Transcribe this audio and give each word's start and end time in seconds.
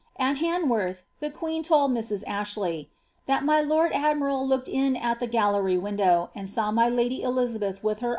At 0.17 0.37
llanworth, 0.37 1.03
the 1.19 1.29
queen 1.29 1.61
told 1.61 1.91
Mrs. 1.91 2.23
Ashley 2.25 2.89
^ 3.23 3.25
that 3.27 3.45
my 3.45 3.61
lord 3.61 3.91
admiral 3.93 4.47
looked 4.47 4.67
in 4.67 4.95
at 4.95 5.19
the 5.19 5.27
gallery 5.27 5.77
window, 5.77 6.31
and 6.33 6.49
saw 6.49 6.71
my 6.71 6.89
lady 6.89 7.21
Elizabeth 7.21 7.83
witii 7.83 7.99
her 7.99 8.07
'Bliriiet. 8.07 8.09